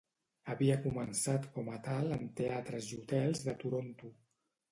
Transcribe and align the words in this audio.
Havia 0.53 0.75
començat 0.85 1.43
com 1.57 1.69
a 1.75 1.75
tal 1.89 2.15
en 2.17 2.25
teatres 2.41 2.89
i 2.95 2.99
hotels 3.01 3.45
de 3.49 3.55
Toronto. 3.65 4.13